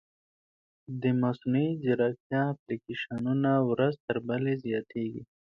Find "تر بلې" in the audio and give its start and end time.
4.07-4.53